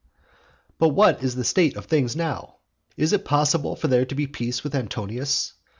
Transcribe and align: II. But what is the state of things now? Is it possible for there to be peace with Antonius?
II. 0.23 0.75
But 0.79 0.87
what 0.89 1.21
is 1.21 1.35
the 1.35 1.43
state 1.43 1.75
of 1.77 1.85
things 1.85 2.15
now? 2.15 2.55
Is 2.97 3.13
it 3.13 3.23
possible 3.23 3.75
for 3.75 3.87
there 3.87 4.05
to 4.07 4.15
be 4.15 4.25
peace 4.25 4.63
with 4.63 4.73
Antonius? 4.73 5.53